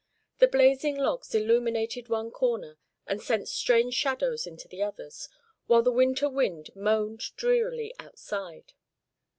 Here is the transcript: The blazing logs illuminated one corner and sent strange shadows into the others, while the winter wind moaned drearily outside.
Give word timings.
The 0.39 0.47
blazing 0.47 0.97
logs 0.97 1.35
illuminated 1.35 2.09
one 2.09 2.31
corner 2.31 2.79
and 3.05 3.21
sent 3.21 3.47
strange 3.47 3.93
shadows 3.93 4.47
into 4.47 4.67
the 4.67 4.81
others, 4.81 5.29
while 5.67 5.83
the 5.83 5.91
winter 5.91 6.27
wind 6.27 6.75
moaned 6.75 7.21
drearily 7.37 7.93
outside. 7.99 8.73